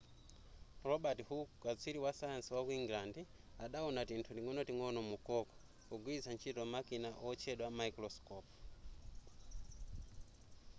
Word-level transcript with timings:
robert 0.89 1.19
hooke 1.29 1.53
katswiri 1.63 1.99
wasayansi 2.05 2.49
waku 2.55 2.71
england 2.79 3.15
adawona 3.63 4.01
tinthu 4.09 4.31
ting'onoting'ono 4.35 4.99
mu 5.09 5.17
cork 5.27 5.47
pogwilitsa 5.87 6.29
ntchito 6.33 6.61
makina 6.73 7.09
otchedwa 7.29 7.67
maikulosikopu 7.77 8.53